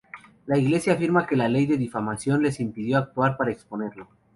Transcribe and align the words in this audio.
La 0.47 0.57
iglesia 0.57 0.93
afirma 0.93 1.27
que 1.27 1.35
la 1.35 1.47
ley 1.47 1.67
de 1.67 1.77
difamación 1.77 2.41
les 2.41 2.59
impidió 2.59 2.97
actuar 2.97 3.37
para 3.37 3.51
exponerlo. 3.51 4.07